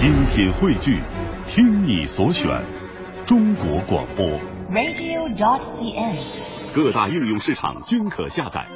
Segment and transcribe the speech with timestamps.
[0.00, 1.02] 精品汇聚，
[1.46, 2.48] 听你所选，
[3.26, 4.26] 中国广播。
[4.70, 6.74] radio.dot.cn，。
[6.74, 8.66] 各大应用市场均可下载。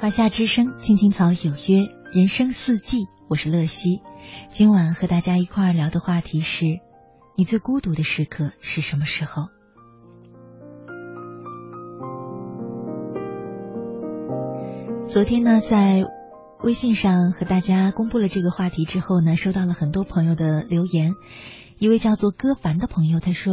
[0.00, 4.00] 华夏之声，青青草有约，人生四季，我是乐西。
[4.48, 6.80] 今晚和大家一块儿聊的话题是：
[7.36, 9.44] 你最孤独的时刻是什么时候？
[15.06, 16.04] 昨天呢，在
[16.64, 21.12] 微信上和大家公布了这个话题之后呢，收到了很多朋友的留言。
[21.78, 23.52] 一位叫做歌凡的朋友他说：“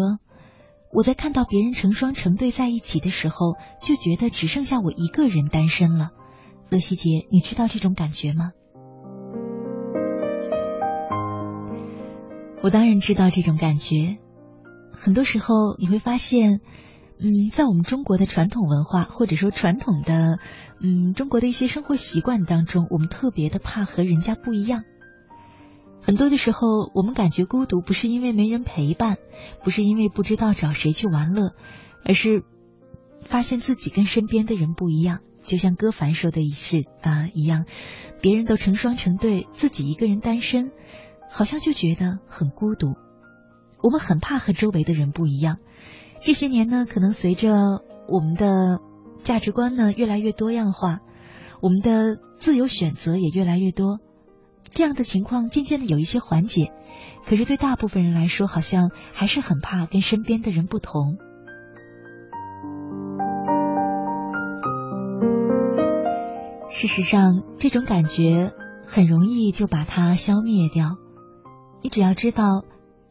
[0.94, 6.12] 我在看到别人成双成对在一起的时候，就觉得只剩下我一个人单身了。”
[6.72, 8.54] 乐西姐，你知道这种感觉吗？
[12.62, 14.20] 我当然知道这种感觉。
[14.94, 16.62] 很多时候你会发现，
[17.24, 20.40] 嗯，在我们中国的传统文化或者说传统的，
[20.80, 24.84] 嗯，中国的一些生活习惯当中，我们特别的怕和人家不一样。
[26.02, 29.18] 很多的时候，我们感觉孤独，不是因为没人陪伴，
[29.64, 31.54] 不是因为不知道找谁去玩乐，
[32.04, 32.44] 而是
[33.24, 35.20] 发现自己跟身边的人不一样。
[35.44, 37.66] 就像歌凡说的一是啊、一样，
[38.20, 40.72] 别人都成双成对，自己一个人单身，
[41.30, 42.96] 好像就觉得很孤独。
[43.84, 45.58] 我们很怕和周围的人不一样。
[46.24, 48.80] 这些年呢，可能随着我们的
[49.24, 51.00] 价值观呢越来越多样化，
[51.62, 54.00] 我们的自由选择也越来越多，
[54.70, 56.72] 这样的情况渐渐的有一些缓解。
[57.26, 61.18] 可是对大部分人来说，好像还是很怕跟身边的人不同。
[66.70, 68.54] 事实上，这种感觉
[68.86, 70.98] 很容易就把它消灭掉。
[71.82, 72.64] 你只要知道，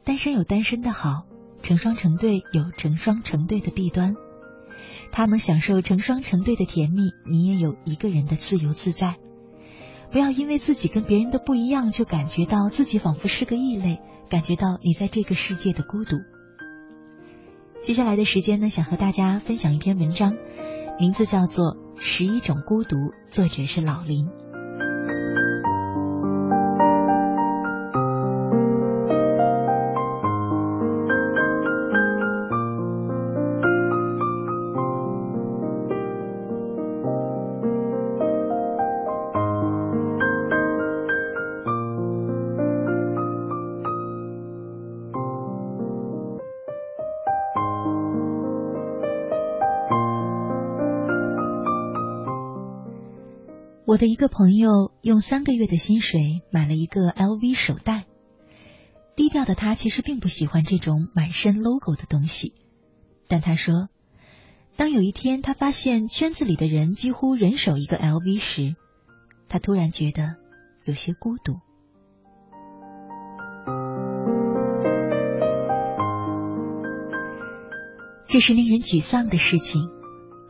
[0.05, 1.25] 单身有单身的好，
[1.63, 4.15] 成双成对有成双成对的弊端。
[5.13, 9.17] 他能享受成双成对的甜蜜，你也有一个人的自由自在。
[10.11, 16.17] 不要因为自己跟别人的不一样，就感觉到自己仿佛是个异类，感觉到你在这个世界的孤独。
[17.81, 20.37] 接下来的时间呢，想和大家分享一篇文章，
[20.99, 22.97] 名字叫做《十一种孤独》，
[23.31, 24.29] 作者是老林。
[53.91, 58.05] 我的一个朋友用三个月的薪水买了一个 LV 手袋。
[59.17, 62.55] 低调的他其实并不喜欢这种满身 logo 的东西，
[63.27, 63.89] 但他说，
[64.77, 68.77] 当有一天他发现圈子里的人几乎人手一个 LV 时，
[69.49, 70.37] 他突然觉得
[70.85, 71.59] 有些孤独。
[78.29, 80.00] 这是令人沮丧的事情。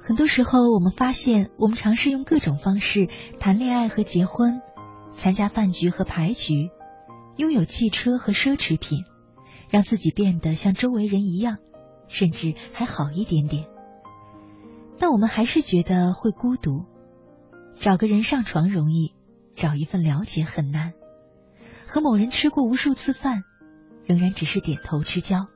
[0.02, 4.62] 很多时候，我们发现，我们尝试用各种方式谈恋爱和结婚，
[5.12, 6.70] 参加饭局和牌局，
[7.36, 9.04] 拥有汽车和奢侈品，
[9.68, 11.58] 让自己变得像周围人一样，
[12.08, 13.66] 甚至还好一点点。
[14.98, 16.86] 但我们还是觉得会孤独。
[17.78, 19.14] 找个人上床容易，
[19.54, 20.94] 找一份了解很难。
[21.86, 23.42] 和某人吃过无数次饭，
[24.06, 25.46] 仍然只是点头之交。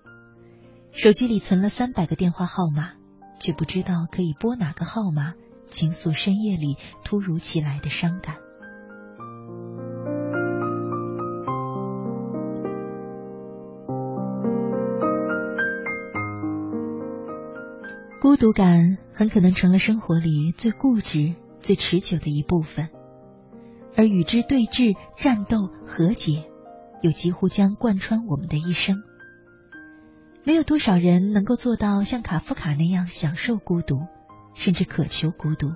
[0.91, 2.93] 手机里存了三百个电话号码。
[3.45, 5.35] 却不知道可以拨哪个号码
[5.69, 8.37] 倾诉深夜里突如其来的伤感。
[18.19, 22.89] 孤独感很可能成了生活里最固执、最持久的一部分，
[23.95, 26.47] 而与之对峙、战斗、和解，
[27.03, 29.03] 又几乎将贯穿我们的一生。
[30.45, 34.07] 没有多少人能够做到像卡夫卡那样享受孤独，
[34.53, 35.73] 甚至渴求孤独。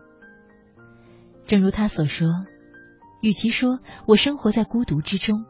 [1.47, 2.29] 正如他所说，
[3.23, 5.47] 与其说我生活在孤独之中，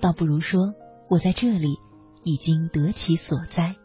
[0.00, 0.72] 倒不如说
[1.10, 1.76] 我在这里
[2.24, 3.76] 已经得其所在。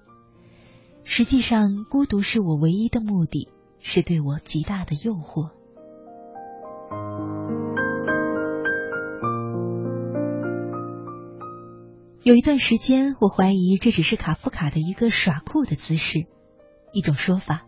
[1.04, 5.52] 实际上，孤独是我唯一的目的，是对我极大的诱惑。
[12.28, 16.28] 有一段时间，我怀疑这只是卡夫卡的一个耍酷的姿势，
[16.92, 17.66] 一种说法。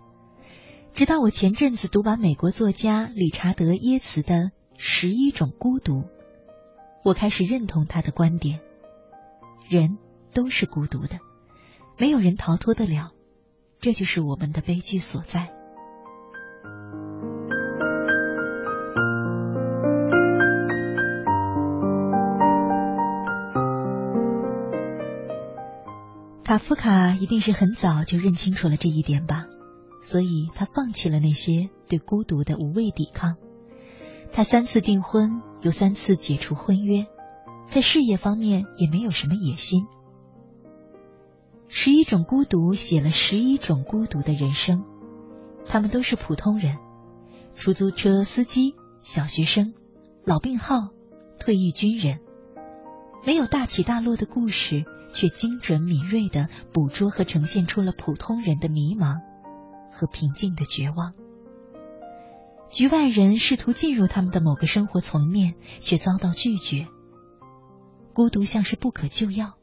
[0.91, 4.35] 直到我前阵子读完美国作家理查德·耶茨的
[4.77, 5.93] 《十一种孤独》，
[7.05, 8.59] 我开始认同他的观点：
[9.69, 9.97] 人
[10.33, 11.19] 都是孤独的，
[11.97, 13.11] 没有人逃脱得了，
[13.79, 15.53] 这就是我们的悲剧所在。
[26.49, 29.45] 卡夫卡一定是很早就认清楚了这一点吧，
[30.01, 33.35] 所以他放弃了那些对孤独的无谓抵抗。
[34.31, 37.05] 他三次订婚，又三次解除婚约，
[37.67, 39.85] 在事业方面也没有什么野心。
[41.67, 44.85] 十一种孤独写了十一种孤独的人生，
[45.67, 46.77] 他们都是普通人，
[47.53, 49.75] 出租车司机、小学生、
[50.25, 50.89] 老病号、
[51.39, 52.21] 退役军人，
[53.23, 54.83] 没有大起大落的故事，
[55.13, 59.21] 却精准敏锐的捕捉和呈现出了普通人的迷茫
[59.91, 61.13] 和平静的绝望。
[62.69, 66.87] 局外人试图进入他们的某个生活层面，却遭到拒绝。
[68.13, 69.55] 孤独像是不可救药。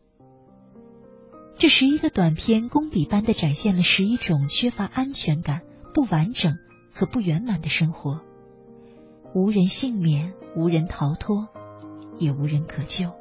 [1.54, 5.62] 这十一个短片，工笔般的展现了十一种缺乏安全感、
[5.94, 6.54] 不完整
[6.92, 8.20] 和不圆满的生活，
[9.34, 11.49] 无人幸免，无人逃脱，
[12.19, 13.12] 也无人可救。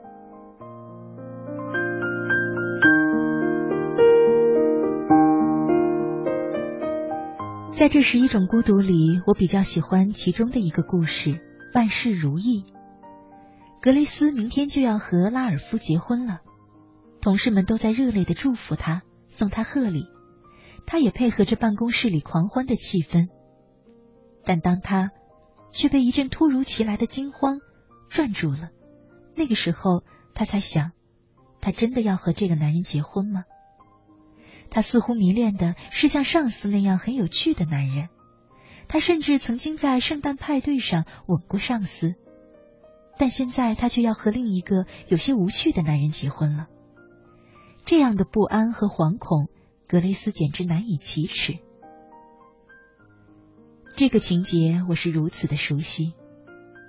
[7.78, 11.42] 在这十一种孤独里，我比较喜欢其中的一个故事：
[11.74, 12.64] 万事如意。
[13.82, 16.40] 格雷斯明天就要和拉尔夫结婚了。
[17.20, 20.06] 同事们都在热烈的祝福他，送他贺礼，
[20.86, 23.28] 他也配合着办公室里狂欢的气氛。
[24.46, 25.12] 但当他
[25.74, 27.60] 却被一阵突如其来的惊慌
[28.08, 28.70] 转住了，
[29.36, 30.94] 那个时候他才想，
[31.60, 33.44] 他真的要和这个男人结婚吗？
[34.76, 38.10] 他似乎迷恋的是像上司那样很有趣的男人，
[38.90, 42.16] 他甚至曾经在圣诞派对上吻过上司，
[43.18, 46.68] 但现在他却要和另一个有些无趣的男人结婚了。
[47.86, 49.48] 这样的不安和惶恐，
[49.88, 51.60] 格雷斯简直难以启齿。
[53.96, 56.16] 这个情节我是如此的熟悉。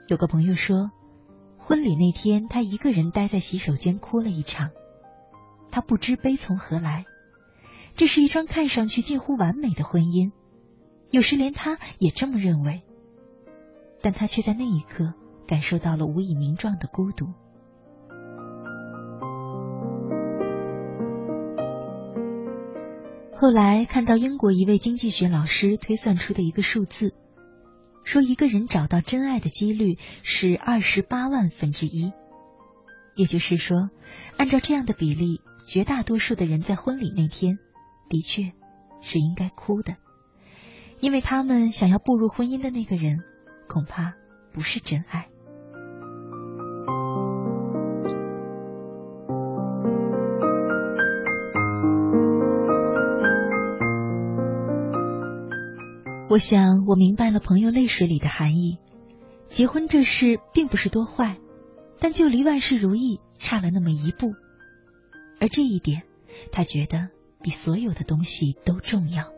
[0.08, 0.90] 有个朋友说，
[1.56, 4.70] 婚礼那天他一个人待在洗手间哭了一场，
[5.70, 7.04] 他不知悲从何来。
[7.96, 10.30] 这是一桩看上去近乎完美的婚姻，
[11.10, 12.82] 有时连他也这么认为，
[14.02, 15.14] 但他却在那一刻
[15.46, 17.32] 感受到了无以名状的孤独。
[23.34, 27.14] 后来看到英国一位经济学老师推算出的一个数字，
[28.04, 32.12] 说一个人找到真爱的几率是二十八万分之一，
[33.14, 33.88] 也就是说，
[34.36, 37.58] 按照这样的比例，绝大多数的人在婚礼那天
[38.08, 38.52] 的确
[39.00, 39.96] 是应该哭的，
[41.00, 43.18] 因为他们想要步入婚姻的那个人
[43.68, 44.14] 恐怕
[44.52, 45.28] 不是真爱。
[56.28, 58.78] 我想，我明白了朋友泪水里的含义。
[59.46, 61.38] 结婚这事并不是多坏，
[61.98, 64.34] 但就离万事如意差了那么一步，
[65.40, 66.02] 而这一点，
[66.52, 67.08] 他觉得
[67.46, 69.35] 比所有的东西都重要。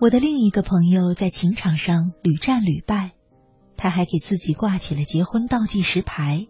[0.00, 3.12] 我的另一个朋友在情场上屡战屡败，
[3.76, 6.46] 他还给自己挂起了结婚倒计时牌。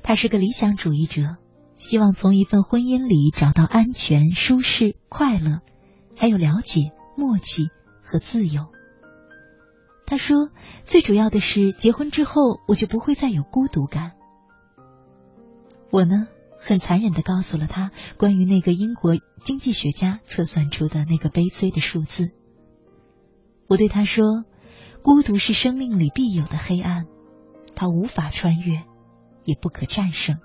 [0.00, 1.38] 他是个理想主义者，
[1.76, 5.58] 希望从一份婚姻里找到安全、舒适、快乐，
[6.16, 7.66] 还有了解、默契
[8.00, 8.68] 和自由。
[10.06, 10.48] 他说，
[10.84, 14.12] 最主要的是结婚之后我就不会再有孤独感。
[15.90, 16.28] 我呢，
[16.60, 22.30] 很残忍的告诉了他关于那个英国经济学家测算出的那个悲催的数字。
[23.72, 24.44] 我对他说
[25.02, 27.06] ：“孤独是生命里必有的黑暗，
[27.74, 28.82] 它无法穿越，
[29.44, 30.36] 也不可战胜。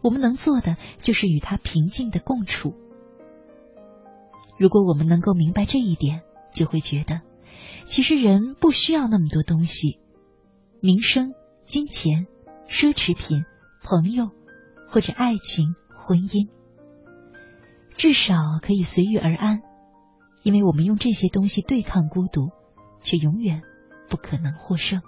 [0.00, 2.72] 我们能做的就是与它平静的共处。
[4.58, 6.22] 如果我们能够明白这一点，
[6.54, 7.20] 就会觉得，
[7.84, 9.98] 其实人不需要那么多东西：
[10.80, 11.34] 名声、
[11.66, 12.26] 金钱、
[12.66, 13.44] 奢侈品、
[13.82, 14.30] 朋友，
[14.88, 16.48] 或者爱情、婚姻，
[17.90, 19.60] 至少可以随遇而安。”
[20.42, 22.50] 因为我们用这些东西对抗孤独，
[23.02, 23.62] 却永远
[24.08, 25.02] 不可能获胜。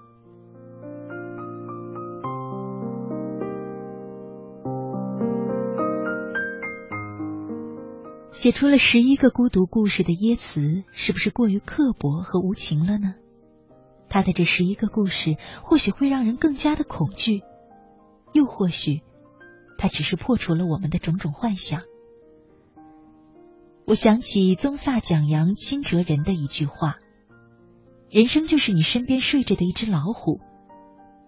[8.31, 13.15] 写出了十一个孤独故事的耶茨，是不是过于刻薄和无情了呢？
[14.09, 17.43] 他的这十一个故事，或许会让人更加的恐惧，
[18.33, 19.03] 又或许，
[19.79, 21.83] 他只是破除了我们的种种幻想。
[23.85, 26.99] 我想起宗萨讲扬清哲人的一句话
[28.09, 30.41] ：“人生就是你身边睡着的一只老虎，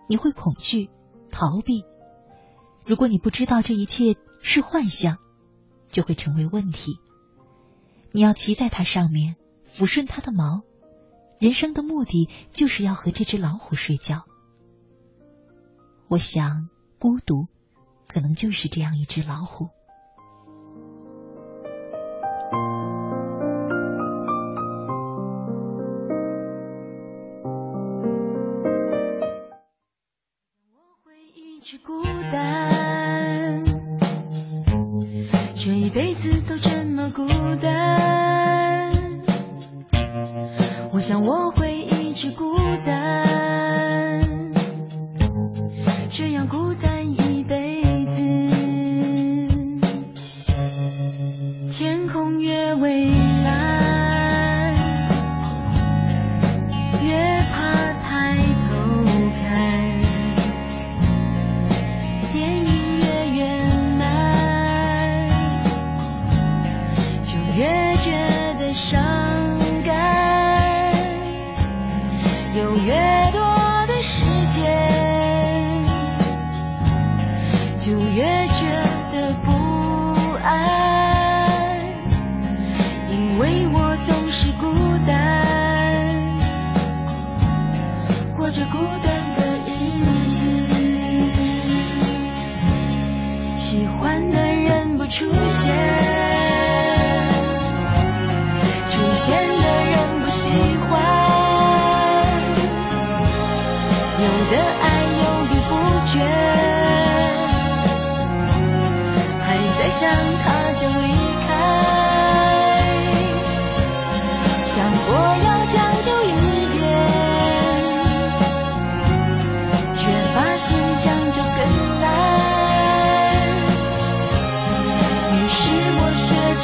[0.08, 0.88] 你会恐惧、
[1.30, 1.84] 逃避。
[2.87, 5.18] 如果你不知道这一切是幻象，
[5.90, 7.00] 就会成为问题。
[8.12, 9.34] 你要骑在它上面，
[9.68, 10.62] 抚顺它的毛。
[11.40, 14.25] 人生的目的就是要和这只老虎睡觉。
[16.06, 16.68] 我想，
[17.00, 17.49] 孤独
[18.06, 19.68] 可能就是这样一只老虎。”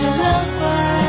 [0.01, 1.00] to the.